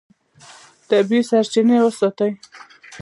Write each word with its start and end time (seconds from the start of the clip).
طبیعي 0.89 1.21
سرچینې 1.29 1.77
وساتئ. 1.85 2.31